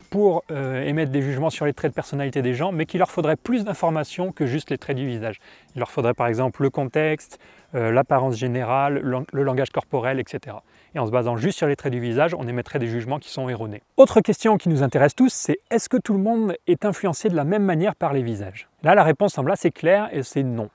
pour 0.10 0.44
euh, 0.52 0.84
émettre 0.84 1.12
des 1.12 1.22
jugements 1.22 1.50
sur 1.50 1.66
les 1.66 1.74
traits 1.74 1.92
de 1.92 1.96
personnalité 1.96 2.42
des 2.42 2.54
gens, 2.54 2.72
mais 2.72 2.86
qu'il 2.86 3.00
leur 3.00 3.12
faudrait 3.12 3.36
plus 3.36 3.64
d'informations 3.64 4.32
que 4.32 4.46
juste 4.46 4.70
les 4.70 4.78
traits 4.78 4.98
du 4.98 5.08
visage. 5.08 5.40
Il 5.76 5.80
leur 5.80 5.92
faudrait 5.92 6.14
par 6.14 6.28
exemple 6.28 6.64
le 6.64 6.70
contexte, 6.70 7.40
euh, 7.76 7.92
l'apparence 7.92 8.38
générale, 8.38 9.26
le 9.32 9.44
langage 9.44 9.70
corporel, 9.70 10.20
etc. 10.20 10.58
Et 10.96 11.00
en 11.00 11.06
se 11.06 11.12
basant 11.12 11.36
juste 11.36 11.58
sur 11.58 11.68
les 11.68 11.76
traits 11.76 11.92
du 11.92 12.00
visage, 12.00 12.34
on 12.34 12.48
émettrait 12.48 12.80
des 12.80 12.88
jugements 12.88 13.20
qui 13.20 13.30
sont 13.30 13.50
erronés. 13.50 13.82
Autre 13.98 14.22
question 14.22 14.58
qui 14.58 14.70
nous 14.70 14.82
intéresse 14.82 15.14
tous, 15.14 15.34
c'est 15.34 15.60
est-ce 15.70 15.90
que 15.90 15.98
tout 15.98 16.14
le 16.14 16.20
monde 16.20 16.56
est 16.68 16.86
influencé 16.86 17.28
de 17.28 17.36
la 17.36 17.44
même 17.44 17.64
manière 17.64 17.96
par 17.96 18.14
les 18.14 18.24
visages? 18.24 18.70
Là, 18.82 18.96
la 18.96 19.04
réponse 19.04 19.34
semble 19.34 19.52
assez 19.52 19.72
claire 19.72 20.10
et 20.14 20.24
c'est 20.24 20.44
non. 20.44 20.70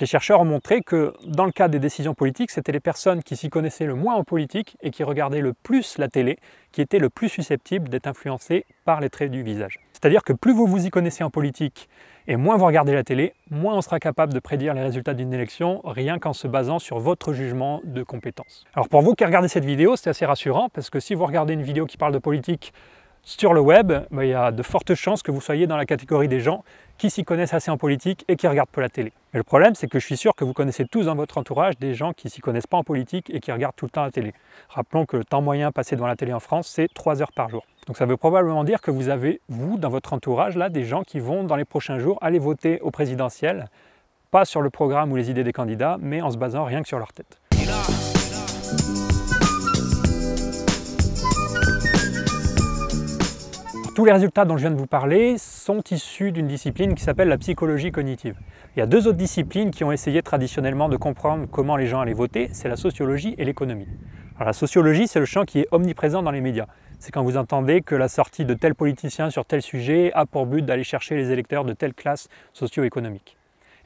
Les 0.00 0.06
chercheurs 0.06 0.40
ont 0.40 0.44
montré 0.44 0.80
que 0.80 1.12
dans 1.26 1.44
le 1.44 1.50
cas 1.50 1.66
des 1.66 1.80
décisions 1.80 2.14
politiques, 2.14 2.52
c'était 2.52 2.70
les 2.70 2.78
personnes 2.78 3.20
qui 3.24 3.34
s'y 3.34 3.50
connaissaient 3.50 3.84
le 3.84 3.96
moins 3.96 4.14
en 4.14 4.22
politique 4.22 4.76
et 4.80 4.90
qui 4.90 5.02
regardaient 5.02 5.40
le 5.40 5.52
plus 5.52 5.98
la 5.98 6.06
télé 6.06 6.38
qui 6.70 6.80
étaient 6.80 7.00
le 7.00 7.10
plus 7.10 7.28
susceptibles 7.28 7.88
d'être 7.88 8.06
influencées 8.06 8.64
par 8.84 9.00
les 9.00 9.10
traits 9.10 9.32
du 9.32 9.42
visage. 9.42 9.80
C'est-à-dire 9.92 10.22
que 10.22 10.32
plus 10.32 10.52
vous 10.52 10.66
vous 10.66 10.86
y 10.86 10.90
connaissez 10.90 11.24
en 11.24 11.30
politique 11.30 11.88
et 12.28 12.36
moins 12.36 12.56
vous 12.56 12.66
regardez 12.66 12.94
la 12.94 13.02
télé, 13.02 13.34
moins 13.50 13.74
on 13.74 13.80
sera 13.80 13.98
capable 13.98 14.32
de 14.32 14.38
prédire 14.38 14.72
les 14.74 14.82
résultats 14.82 15.14
d'une 15.14 15.32
élection 15.32 15.80
rien 15.84 16.20
qu'en 16.20 16.32
se 16.32 16.46
basant 16.46 16.78
sur 16.78 17.00
votre 17.00 17.32
jugement 17.32 17.80
de 17.82 18.04
compétence. 18.04 18.64
Alors 18.74 18.88
pour 18.88 19.02
vous 19.02 19.14
qui 19.14 19.24
regardez 19.24 19.48
cette 19.48 19.64
vidéo, 19.64 19.96
c'est 19.96 20.10
assez 20.10 20.26
rassurant 20.26 20.68
parce 20.68 20.90
que 20.90 21.00
si 21.00 21.14
vous 21.14 21.26
regardez 21.26 21.54
une 21.54 21.62
vidéo 21.62 21.86
qui 21.86 21.96
parle 21.96 22.12
de 22.12 22.18
politique 22.18 22.72
sur 23.28 23.52
le 23.52 23.60
web, 23.60 23.92
bah, 24.10 24.24
il 24.24 24.30
y 24.30 24.34
a 24.34 24.50
de 24.50 24.62
fortes 24.62 24.94
chances 24.94 25.22
que 25.22 25.30
vous 25.30 25.42
soyez 25.42 25.66
dans 25.66 25.76
la 25.76 25.84
catégorie 25.84 26.28
des 26.28 26.40
gens 26.40 26.64
qui 26.96 27.10
s'y 27.10 27.24
connaissent 27.24 27.52
assez 27.52 27.70
en 27.70 27.76
politique 27.76 28.24
et 28.26 28.36
qui 28.36 28.48
regardent 28.48 28.70
peu 28.70 28.80
la 28.80 28.88
télé. 28.88 29.12
Mais 29.34 29.38
le 29.38 29.44
problème, 29.44 29.74
c'est 29.74 29.86
que 29.86 29.98
je 29.98 30.06
suis 30.06 30.16
sûr 30.16 30.34
que 30.34 30.44
vous 30.44 30.54
connaissez 30.54 30.86
tous 30.86 31.04
dans 31.04 31.14
votre 31.14 31.36
entourage 31.36 31.78
des 31.78 31.92
gens 31.92 32.14
qui 32.14 32.30
s'y 32.30 32.40
connaissent 32.40 32.66
pas 32.66 32.78
en 32.78 32.84
politique 32.84 33.28
et 33.28 33.40
qui 33.40 33.52
regardent 33.52 33.76
tout 33.76 33.84
le 33.84 33.90
temps 33.90 34.02
la 34.02 34.10
télé. 34.10 34.32
Rappelons 34.70 35.04
que 35.04 35.18
le 35.18 35.24
temps 35.24 35.42
moyen 35.42 35.72
passé 35.72 35.94
devant 35.94 36.06
la 36.06 36.16
télé 36.16 36.32
en 36.32 36.40
France, 36.40 36.68
c'est 36.68 36.88
3 36.92 37.20
heures 37.20 37.32
par 37.32 37.50
jour. 37.50 37.66
Donc 37.86 37.98
ça 37.98 38.06
veut 38.06 38.16
probablement 38.16 38.64
dire 38.64 38.80
que 38.80 38.90
vous 38.90 39.10
avez, 39.10 39.42
vous, 39.50 39.76
dans 39.76 39.90
votre 39.90 40.14
entourage, 40.14 40.56
là, 40.56 40.70
des 40.70 40.84
gens 40.84 41.02
qui 41.02 41.20
vont, 41.20 41.44
dans 41.44 41.56
les 41.56 41.66
prochains 41.66 41.98
jours, 41.98 42.18
aller 42.22 42.38
voter 42.38 42.80
au 42.80 42.90
présidentiel, 42.90 43.68
pas 44.30 44.46
sur 44.46 44.62
le 44.62 44.70
programme 44.70 45.12
ou 45.12 45.16
les 45.16 45.30
idées 45.30 45.44
des 45.44 45.52
candidats, 45.52 45.98
mais 46.00 46.22
en 46.22 46.30
se 46.30 46.38
basant 46.38 46.64
rien 46.64 46.80
que 46.80 46.88
sur 46.88 46.98
leur 46.98 47.12
tête. 47.12 47.40
Tous 53.98 54.04
les 54.04 54.12
résultats 54.12 54.44
dont 54.44 54.56
je 54.56 54.60
viens 54.60 54.70
de 54.70 54.78
vous 54.78 54.86
parler 54.86 55.38
sont 55.38 55.82
issus 55.90 56.30
d'une 56.30 56.46
discipline 56.46 56.94
qui 56.94 57.02
s'appelle 57.02 57.26
la 57.26 57.36
psychologie 57.36 57.90
cognitive. 57.90 58.36
Il 58.76 58.78
y 58.78 58.82
a 58.82 58.86
deux 58.86 59.08
autres 59.08 59.18
disciplines 59.18 59.72
qui 59.72 59.82
ont 59.82 59.90
essayé 59.90 60.22
traditionnellement 60.22 60.88
de 60.88 60.96
comprendre 60.96 61.48
comment 61.50 61.76
les 61.76 61.88
gens 61.88 61.98
allaient 61.98 62.12
voter, 62.12 62.48
c'est 62.52 62.68
la 62.68 62.76
sociologie 62.76 63.34
et 63.38 63.44
l'économie. 63.44 63.88
la 64.38 64.52
sociologie, 64.52 65.08
c'est 65.08 65.18
le 65.18 65.24
champ 65.24 65.44
qui 65.44 65.58
est 65.58 65.68
omniprésent 65.72 66.22
dans 66.22 66.30
les 66.30 66.40
médias. 66.40 66.66
C'est 67.00 67.10
quand 67.10 67.24
vous 67.24 67.36
entendez 67.36 67.80
que 67.80 67.96
la 67.96 68.06
sortie 68.06 68.44
de 68.44 68.54
tel 68.54 68.76
politicien 68.76 69.30
sur 69.30 69.44
tel 69.44 69.62
sujet 69.62 70.12
a 70.14 70.26
pour 70.26 70.46
but 70.46 70.64
d'aller 70.64 70.84
chercher 70.84 71.16
les 71.16 71.32
électeurs 71.32 71.64
de 71.64 71.72
telle 71.72 71.92
classe 71.92 72.28
socio-économique. 72.52 73.36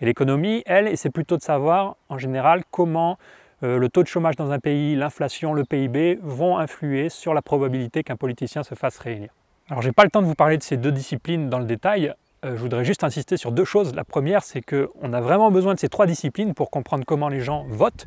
Et 0.02 0.04
l'économie, 0.04 0.62
elle, 0.66 0.94
c'est 0.98 1.08
plutôt 1.08 1.38
de 1.38 1.42
savoir 1.42 1.96
en 2.10 2.18
général 2.18 2.64
comment 2.70 3.16
euh, 3.62 3.78
le 3.78 3.88
taux 3.88 4.02
de 4.02 4.08
chômage 4.08 4.36
dans 4.36 4.50
un 4.50 4.58
pays, 4.58 4.94
l'inflation, 4.94 5.54
le 5.54 5.64
PIB 5.64 6.18
vont 6.20 6.58
influer 6.58 7.08
sur 7.08 7.32
la 7.32 7.40
probabilité 7.40 8.02
qu'un 8.02 8.16
politicien 8.16 8.62
se 8.62 8.74
fasse 8.74 8.98
réélire. 8.98 9.32
Alors 9.68 9.82
j'ai 9.82 9.92
pas 9.92 10.04
le 10.04 10.10
temps 10.10 10.22
de 10.22 10.26
vous 10.26 10.34
parler 10.34 10.58
de 10.58 10.62
ces 10.62 10.76
deux 10.76 10.92
disciplines 10.92 11.48
dans 11.48 11.58
le 11.58 11.64
détail, 11.64 12.14
euh, 12.44 12.56
je 12.56 12.60
voudrais 12.60 12.84
juste 12.84 13.04
insister 13.04 13.36
sur 13.36 13.52
deux 13.52 13.64
choses. 13.64 13.94
La 13.94 14.04
première, 14.04 14.42
c'est 14.42 14.60
qu'on 14.60 15.12
a 15.12 15.20
vraiment 15.20 15.50
besoin 15.50 15.74
de 15.74 15.78
ces 15.78 15.88
trois 15.88 16.06
disciplines 16.06 16.54
pour 16.54 16.70
comprendre 16.70 17.04
comment 17.06 17.28
les 17.28 17.40
gens 17.40 17.64
votent, 17.68 18.06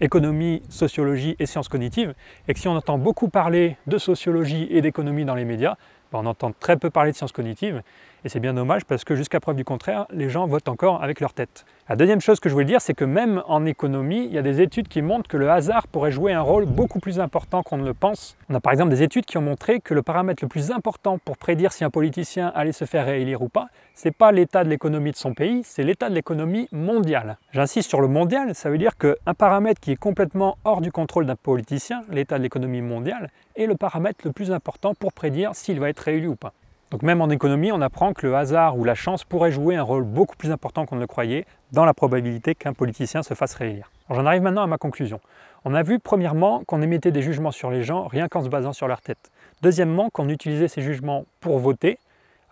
économie, 0.00 0.62
sociologie 0.68 1.34
et 1.40 1.46
sciences 1.46 1.68
cognitives, 1.68 2.14
et 2.46 2.54
que 2.54 2.60
si 2.60 2.68
on 2.68 2.76
entend 2.76 2.98
beaucoup 2.98 3.28
parler 3.28 3.76
de 3.88 3.98
sociologie 3.98 4.68
et 4.70 4.80
d'économie 4.80 5.24
dans 5.24 5.34
les 5.34 5.44
médias, 5.44 5.76
on 6.18 6.26
entend 6.26 6.52
très 6.58 6.76
peu 6.76 6.90
parler 6.90 7.12
de 7.12 7.16
sciences 7.16 7.32
cognitives, 7.32 7.82
et 8.24 8.30
c'est 8.30 8.40
bien 8.40 8.54
dommage 8.54 8.86
parce 8.86 9.04
que 9.04 9.14
jusqu'à 9.14 9.38
preuve 9.38 9.56
du 9.56 9.64
contraire, 9.64 10.06
les 10.10 10.30
gens 10.30 10.46
votent 10.46 10.68
encore 10.68 11.02
avec 11.02 11.20
leur 11.20 11.34
tête. 11.34 11.66
La 11.90 11.96
deuxième 11.96 12.22
chose 12.22 12.40
que 12.40 12.48
je 12.48 12.54
voulais 12.54 12.64
dire, 12.64 12.80
c'est 12.80 12.94
que 12.94 13.04
même 13.04 13.42
en 13.46 13.66
économie, 13.66 14.24
il 14.24 14.32
y 14.32 14.38
a 14.38 14.42
des 14.42 14.62
études 14.62 14.88
qui 14.88 15.02
montrent 15.02 15.28
que 15.28 15.36
le 15.36 15.50
hasard 15.50 15.86
pourrait 15.88 16.10
jouer 16.10 16.32
un 16.32 16.40
rôle 16.40 16.64
beaucoup 16.64 17.00
plus 17.00 17.20
important 17.20 17.62
qu'on 17.62 17.76
ne 17.76 17.84
le 17.84 17.92
pense. 17.92 18.38
On 18.48 18.54
a 18.54 18.60
par 18.60 18.72
exemple 18.72 18.90
des 18.90 19.02
études 19.02 19.26
qui 19.26 19.36
ont 19.36 19.42
montré 19.42 19.80
que 19.80 19.92
le 19.92 20.00
paramètre 20.00 20.42
le 20.42 20.48
plus 20.48 20.70
important 20.70 21.18
pour 21.18 21.36
prédire 21.36 21.72
si 21.72 21.84
un 21.84 21.90
politicien 21.90 22.50
allait 22.54 22.72
se 22.72 22.86
faire 22.86 23.04
réélire 23.04 23.42
ou 23.42 23.50
pas, 23.50 23.68
c'est 23.92 24.16
pas 24.16 24.32
l'état 24.32 24.64
de 24.64 24.70
l'économie 24.70 25.10
de 25.10 25.16
son 25.16 25.34
pays, 25.34 25.60
c'est 25.62 25.82
l'état 25.82 26.08
de 26.08 26.14
l'économie 26.14 26.68
mondiale. 26.72 27.36
J'insiste 27.52 27.90
sur 27.90 28.00
le 28.00 28.08
mondial, 28.08 28.54
ça 28.54 28.70
veut 28.70 28.78
dire 28.78 28.96
qu'un 28.96 29.34
paramètre 29.36 29.80
qui 29.80 29.92
est 29.92 29.96
complètement 29.96 30.56
hors 30.64 30.80
du 30.80 30.90
contrôle 30.90 31.26
d'un 31.26 31.36
politicien, 31.36 32.04
l'état 32.08 32.38
de 32.38 32.42
l'économie 32.42 32.80
mondiale, 32.80 33.28
est 33.56 33.66
le 33.66 33.76
paramètre 33.76 34.24
le 34.24 34.32
plus 34.32 34.50
important 34.50 34.94
pour 34.94 35.12
prédire 35.12 35.54
s'il 35.54 35.78
va 35.78 35.90
être 35.90 36.03
réélu 36.04 36.28
ou 36.28 36.36
pas. 36.36 36.52
Donc 36.90 37.02
même 37.02 37.20
en 37.20 37.28
économie, 37.28 37.72
on 37.72 37.80
apprend 37.80 38.12
que 38.12 38.26
le 38.26 38.36
hasard 38.36 38.78
ou 38.78 38.84
la 38.84 38.94
chance 38.94 39.24
pourrait 39.24 39.50
jouer 39.50 39.74
un 39.74 39.82
rôle 39.82 40.04
beaucoup 40.04 40.36
plus 40.36 40.52
important 40.52 40.86
qu'on 40.86 40.94
ne 40.94 41.00
le 41.00 41.06
croyait 41.06 41.44
dans 41.72 41.84
la 41.84 41.94
probabilité 41.94 42.54
qu'un 42.54 42.72
politicien 42.72 43.22
se 43.22 43.34
fasse 43.34 43.54
réélire. 43.54 43.90
J'en 44.10 44.26
arrive 44.26 44.42
maintenant 44.42 44.62
à 44.62 44.66
ma 44.66 44.78
conclusion. 44.78 45.18
On 45.64 45.74
a 45.74 45.82
vu 45.82 45.98
premièrement 45.98 46.62
qu'on 46.66 46.82
émettait 46.82 47.10
des 47.10 47.22
jugements 47.22 47.50
sur 47.50 47.70
les 47.70 47.82
gens 47.82 48.06
rien 48.06 48.28
qu'en 48.28 48.44
se 48.44 48.48
basant 48.48 48.72
sur 48.72 48.86
leur 48.86 49.00
tête. 49.00 49.30
Deuxièmement, 49.62 50.10
qu'on 50.10 50.28
utilisait 50.28 50.68
ces 50.68 50.82
jugements 50.82 51.24
pour 51.40 51.58
voter, 51.58 51.98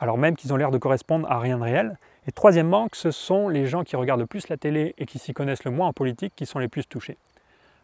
alors 0.01 0.19
même 0.19 0.35
qu'ils 0.35 0.53
ont 0.53 0.57
l'air 0.57 0.71
de 0.71 0.79
correspondre 0.79 1.31
à 1.31 1.39
rien 1.39 1.59
de 1.59 1.63
réel. 1.63 1.99
Et 2.27 2.33
troisièmement, 2.33 2.89
que 2.89 2.97
ce 2.97 3.11
sont 3.11 3.49
les 3.49 3.67
gens 3.67 3.85
qui 3.85 3.97
regardent 3.97 4.21
le 4.21 4.27
plus 4.27 4.49
la 4.49 4.57
télé 4.57 4.95
et 4.99 5.07
qui 5.07 5.19
s'y 5.19 5.35
connaissent 5.35 5.65
le 5.65 5.71
moins 5.71 5.89
en 5.89 5.93
politique 5.93 6.33
qui 6.35 6.47
sont 6.47 6.59
les 6.59 6.69
plus 6.69 6.87
touchés. 6.87 7.19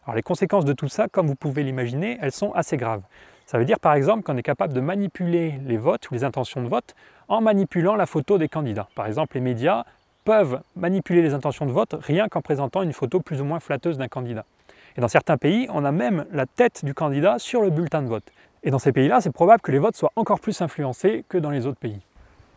Alors 0.03 0.15
les 0.15 0.23
conséquences 0.23 0.65
de 0.65 0.73
tout 0.73 0.89
ça, 0.89 1.07
comme 1.07 1.27
vous 1.27 1.35
pouvez 1.35 1.63
l'imaginer, 1.63 2.17
elles 2.21 2.31
sont 2.31 2.51
assez 2.53 2.75
graves. 2.75 3.03
Ça 3.49 3.57
veut 3.57 3.65
dire 3.65 3.79
par 3.79 3.95
exemple 3.95 4.21
qu'on 4.21 4.37
est 4.37 4.43
capable 4.43 4.73
de 4.73 4.79
manipuler 4.79 5.59
les 5.65 5.77
votes 5.77 6.11
ou 6.11 6.13
les 6.13 6.23
intentions 6.23 6.61
de 6.61 6.67
vote 6.67 6.93
en 7.27 7.41
manipulant 7.41 7.95
la 7.95 8.05
photo 8.05 8.37
des 8.37 8.47
candidats. 8.47 8.87
Par 8.93 9.07
exemple, 9.07 9.37
les 9.37 9.41
médias 9.41 9.85
peuvent 10.23 10.61
manipuler 10.75 11.23
les 11.23 11.33
intentions 11.33 11.65
de 11.65 11.71
vote 11.71 11.95
rien 11.99 12.27
qu'en 12.29 12.43
présentant 12.43 12.83
une 12.83 12.93
photo 12.93 13.21
plus 13.21 13.41
ou 13.41 13.45
moins 13.45 13.59
flatteuse 13.59 13.97
d'un 13.97 14.07
candidat. 14.07 14.45
Et 14.97 15.01
dans 15.01 15.07
certains 15.07 15.37
pays, 15.37 15.67
on 15.73 15.83
a 15.83 15.91
même 15.91 16.27
la 16.31 16.45
tête 16.45 16.85
du 16.85 16.93
candidat 16.93 17.39
sur 17.39 17.63
le 17.63 17.71
bulletin 17.71 18.03
de 18.03 18.07
vote. 18.07 18.31
Et 18.61 18.69
dans 18.69 18.77
ces 18.77 18.91
pays-là, 18.91 19.19
c'est 19.19 19.31
probable 19.31 19.63
que 19.63 19.71
les 19.71 19.79
votes 19.79 19.95
soient 19.95 20.13
encore 20.15 20.39
plus 20.39 20.61
influencés 20.61 21.25
que 21.27 21.39
dans 21.39 21.49
les 21.49 21.65
autres 21.65 21.79
pays. 21.79 22.01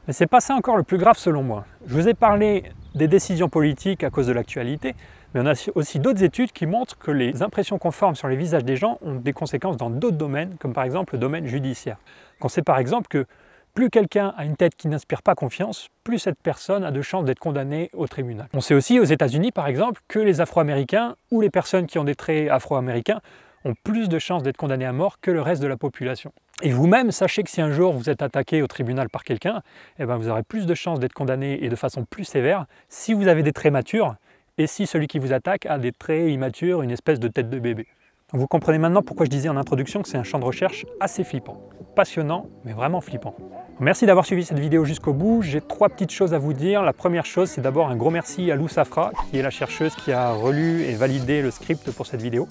Mais 0.07 0.13
c'est 0.13 0.27
pas 0.27 0.41
ça 0.41 0.55
encore 0.55 0.77
le 0.77 0.83
plus 0.83 0.99
grave 0.99 1.17
selon 1.17 1.43
moi. 1.43 1.65
Je 1.87 1.95
vous 1.95 2.07
ai 2.07 2.13
parlé 2.13 2.65
des 2.95 3.09
décisions 3.09 3.49
politiques 3.49 4.05
à 4.05 4.11
cause 4.11 4.27
de 4.27 4.33
l'actualité, 4.35 4.95
mais 5.35 5.41
on 5.41 5.47
a 5.47 5.55
aussi 5.75 5.99
d'autres 5.99 6.23
études 6.23 6.53
qui 6.53 6.67
montrent 6.67 6.99
que 6.99 7.11
les 7.11 7.43
impressions 7.43 7.79
conformes 7.79 8.15
sur 8.15 8.29
les 8.29 8.37
visages 8.37 8.65
des 8.65 8.77
gens 8.77 8.99
ont 9.03 9.15
des 9.15 9.33
conséquences 9.33 9.77
dans 9.77 9.91
d'autres 9.91 10.17
domaines, 10.17 10.57
comme 10.59 10.73
par 10.73 10.85
exemple 10.85 11.15
le 11.15 11.19
domaine 11.19 11.47
judiciaire. 11.47 11.97
On 12.41 12.49
sait 12.49 12.63
par 12.63 12.79
exemple 12.79 13.09
que 13.09 13.27
plus 13.75 13.89
quelqu'un 13.89 14.35
a 14.37 14.45
une 14.45 14.57
tête 14.57 14.75
qui 14.75 14.89
n'inspire 14.89 15.23
pas 15.23 15.35
confiance, 15.35 15.89
plus 16.05 16.19
cette 16.19 16.39
personne 16.43 16.85
a 16.85 16.91
de 16.91 17.01
chances 17.01 17.25
d'être 17.25 17.39
condamnée 17.39 17.89
au 17.95 18.07
tribunal. 18.07 18.49
On 18.53 18.61
sait 18.61 18.75
aussi 18.75 19.01
aux 19.01 19.05
États-Unis 19.05 19.51
par 19.51 19.67
exemple 19.67 20.03
que 20.09 20.19
les 20.19 20.41
Afro-Américains 20.43 21.17
ou 21.31 21.41
les 21.41 21.49
personnes 21.49 21.87
qui 21.87 21.99
ont 21.99 22.05
des 22.05 22.15
traits 22.15 22.51
afro-américains 22.51 23.21
ont 23.65 23.75
plus 23.85 24.09
de 24.09 24.19
chances 24.19 24.43
d'être 24.43 24.57
condamnés 24.57 24.85
à 24.85 24.93
mort 24.93 25.21
que 25.21 25.31
le 25.31 25.41
reste 25.41 25.63
de 25.63 25.69
la 25.69 25.77
population. 25.77 26.33
Et 26.63 26.71
vous-même, 26.71 27.13
sachez 27.13 27.43
que 27.45 27.51
si 27.51 27.61
un 27.61 27.73
jour 27.73 27.93
vous 27.93 28.11
êtes 28.11 28.21
attaqué 28.21 28.61
au 28.61 28.67
tribunal 28.67 29.09
par 29.09 29.25
quelqu'un, 29.25 29.63
eh 29.99 30.05
ben 30.05 30.17
vous 30.17 30.29
aurez 30.29 30.43
plus 30.43 30.67
de 30.67 30.75
chances 30.75 31.01
d'être 31.01 31.13
condamné 31.13 31.65
et 31.65 31.69
de 31.69 31.77
façon 31.77 32.05
plus 32.05 32.25
sévère 32.25 32.67
si 32.89 33.15
vous 33.15 33.29
avez 33.29 33.43
des 33.43 33.53
traits 33.53 33.73
matures 33.73 34.17
et 34.59 34.67
si 34.67 34.87
celui 34.87 35.07
qui 35.07 35.19
vous 35.19 35.33
attaque 35.33 35.67
a 35.67 35.79
des 35.79 35.93
traits 35.93 36.31
immatures, 36.31 36.83
une 36.83 36.91
espèce 36.91 37.19
de 37.19 37.29
tête 37.29 37.49
de 37.49 37.59
bébé. 37.59 37.87
Vous 38.33 38.47
comprenez 38.47 38.79
maintenant 38.79 39.03
pourquoi 39.03 39.27
je 39.27 39.31
disais 39.31 39.49
en 39.49 39.57
introduction 39.57 40.03
que 40.03 40.09
c'est 40.09 40.17
un 40.17 40.25
champ 40.25 40.39
de 40.39 40.45
recherche 40.45 40.87
assez 41.01 41.25
flippant. 41.25 41.69
Passionnant, 41.95 42.47
mais 42.65 42.73
vraiment 42.73 43.01
flippant. 43.01 43.35
Merci 43.81 44.07
d'avoir 44.07 44.25
suivi 44.25 44.45
cette 44.45 44.59
vidéo 44.59 44.85
jusqu'au 44.85 45.13
bout. 45.13 45.43
J'ai 45.43 45.61
trois 45.61 45.89
petites 45.89 46.13
choses 46.13 46.33
à 46.33 46.39
vous 46.39 46.53
dire. 46.53 46.83
La 46.83 46.93
première 46.93 47.27
chose, 47.27 47.51
c'est 47.51 47.61
d'abord 47.61 47.89
un 47.89 47.97
gros 47.97 48.11
merci 48.11 48.51
à 48.51 48.57
Lou 48.57 48.69
Safra, 48.69 49.13
qui 49.31 49.39
est 49.39 49.43
la 49.43 49.51
chercheuse 49.51 49.95
qui 49.97 50.13
a 50.13 50.33
relu 50.33 50.83
et 50.83 50.95
validé 50.95 51.43
le 51.43 51.51
script 51.51 51.91
pour 51.91 52.07
cette 52.07 52.23
vidéo. 52.23 52.47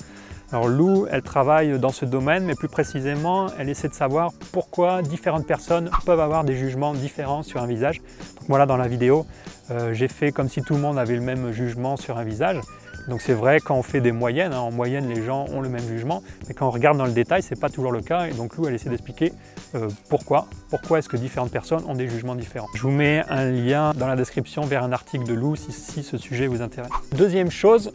Alors 0.53 0.67
Lou, 0.67 1.07
elle 1.09 1.21
travaille 1.21 1.79
dans 1.79 1.91
ce 1.91 2.03
domaine, 2.03 2.43
mais 2.43 2.55
plus 2.55 2.67
précisément, 2.67 3.47
elle 3.57 3.69
essaie 3.69 3.87
de 3.87 3.93
savoir 3.93 4.31
pourquoi 4.51 5.01
différentes 5.01 5.47
personnes 5.47 5.89
peuvent 6.05 6.19
avoir 6.19 6.43
des 6.43 6.57
jugements 6.57 6.93
différents 6.93 7.41
sur 7.41 7.61
un 7.61 7.67
visage. 7.67 7.99
Donc 7.99 8.49
voilà, 8.49 8.65
dans 8.65 8.75
la 8.75 8.89
vidéo, 8.89 9.25
euh, 9.69 9.93
j'ai 9.93 10.09
fait 10.09 10.33
comme 10.33 10.49
si 10.49 10.61
tout 10.61 10.73
le 10.73 10.81
monde 10.81 10.99
avait 10.99 11.15
le 11.15 11.21
même 11.21 11.53
jugement 11.53 11.95
sur 11.95 12.17
un 12.17 12.25
visage. 12.25 12.59
Donc 13.07 13.21
c'est 13.21 13.33
vrai, 13.33 13.59
quand 13.61 13.75
on 13.75 13.81
fait 13.81 14.01
des 14.01 14.11
moyennes, 14.11 14.51
hein, 14.51 14.59
en 14.59 14.71
moyenne 14.71 15.07
les 15.07 15.23
gens 15.23 15.45
ont 15.53 15.61
le 15.61 15.69
même 15.69 15.87
jugement, 15.87 16.21
mais 16.49 16.53
quand 16.53 16.67
on 16.67 16.71
regarde 16.71 16.97
dans 16.97 17.05
le 17.05 17.13
détail, 17.13 17.41
ce 17.41 17.53
n'est 17.53 17.59
pas 17.59 17.69
toujours 17.69 17.93
le 17.93 18.01
cas. 18.01 18.27
Et 18.27 18.33
donc 18.33 18.57
Lou, 18.57 18.67
elle 18.67 18.75
essaie 18.75 18.89
d'expliquer 18.89 19.31
euh, 19.75 19.87
pourquoi, 20.09 20.47
pourquoi 20.69 20.99
est-ce 20.99 21.07
que 21.07 21.15
différentes 21.15 21.51
personnes 21.51 21.83
ont 21.87 21.95
des 21.95 22.09
jugements 22.09 22.35
différents. 22.35 22.67
Je 22.75 22.81
vous 22.81 22.91
mets 22.91 23.23
un 23.29 23.49
lien 23.49 23.93
dans 23.95 24.07
la 24.07 24.17
description 24.17 24.63
vers 24.63 24.83
un 24.83 24.91
article 24.91 25.25
de 25.25 25.33
Lou 25.33 25.55
si 25.55 26.03
ce 26.03 26.17
sujet 26.17 26.47
vous 26.47 26.61
intéresse. 26.61 26.91
Deuxième 27.15 27.49
chose, 27.49 27.93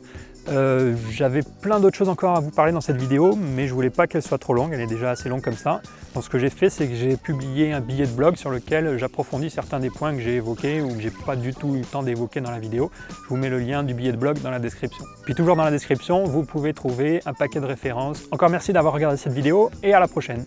euh, 0.49 0.95
j'avais 1.11 1.43
plein 1.43 1.81
d'autres 1.81 1.97
choses 1.97 2.09
encore 2.09 2.37
à 2.37 2.41
vous 2.41 2.51
parler 2.51 2.73
dans 2.73 2.81
cette 2.81 2.97
vidéo, 2.97 3.37
mais 3.37 3.67
je 3.67 3.75
voulais 3.75 3.91
pas 3.91 4.07
qu'elle 4.07 4.23
soit 4.23 4.39
trop 4.39 4.55
longue, 4.55 4.73
elle 4.73 4.81
est 4.81 4.87
déjà 4.87 5.11
assez 5.11 5.29
longue 5.29 5.43
comme 5.43 5.57
ça. 5.57 5.81
Donc 6.15 6.25
ce 6.25 6.31
que 6.31 6.39
j'ai 6.39 6.51
fait, 6.51 6.71
c'est 6.71 6.87
que 6.87 6.95
j'ai 6.95 7.17
publié 7.17 7.73
un 7.73 7.81
billet 7.81 8.07
de 8.07 8.13
blog 8.13 8.37
sur 8.37 8.51
lequel 8.51 8.97
j'approfondis 8.99 9.51
certains 9.51 9.81
des 9.81 9.91
points 9.91 10.15
que 10.15 10.21
j'ai 10.21 10.37
évoqués 10.37 10.81
ou 10.81 10.89
que 10.89 11.01
j'ai 11.01 11.11
pas 11.11 11.37
du 11.37 11.53
tout 11.53 11.75
eu 11.75 11.81
le 11.81 11.85
temps 11.85 12.03
d'évoquer 12.03 12.41
dans 12.41 12.51
la 12.51 12.59
vidéo. 12.59 12.91
Je 13.25 13.29
vous 13.29 13.37
mets 13.37 13.51
le 13.51 13.59
lien 13.59 13.83
du 13.83 13.95
billet 13.95 14.13
de 14.13 14.17
blog 14.17 14.41
dans 14.41 14.51
la 14.51 14.59
description. 14.59 15.05
Puis 15.25 15.35
toujours 15.35 15.57
dans 15.57 15.65
la 15.65 15.71
description, 15.71 16.25
vous 16.25 16.45
pouvez 16.45 16.73
trouver 16.73 17.21
un 17.27 17.35
paquet 17.35 17.61
de 17.61 17.67
références. 17.67 18.23
Encore 18.31 18.51
merci 18.51 18.73
d'avoir 18.73 18.95
regardé 18.95 19.17
cette 19.17 19.33
vidéo 19.33 19.71
et 19.83 19.93
à 19.93 20.01
la 20.01 20.09
prochaine. 20.09 20.45